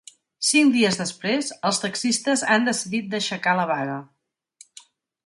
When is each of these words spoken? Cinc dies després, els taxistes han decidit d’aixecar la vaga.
Cinc 0.51 0.71
dies 0.77 0.95
després, 1.01 1.51
els 1.69 1.81
taxistes 1.83 2.45
han 2.55 2.65
decidit 2.71 3.13
d’aixecar 3.13 3.55
la 3.61 3.67
vaga. 3.73 3.99